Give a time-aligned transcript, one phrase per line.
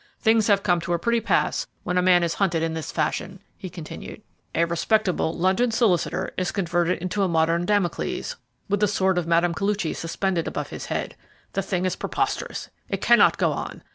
[0.19, 3.39] "Things have come to a pretty pass when a man is hunted in this fashion,"
[3.55, 4.23] he continued.
[4.55, 8.35] "A respectable London solicitor is converted into a modern Damocles,
[8.67, 9.53] with the sword of Mme.
[9.53, 11.15] Koluchy suspended above his head.
[11.53, 13.83] The thing is preposterous; it cannot go on.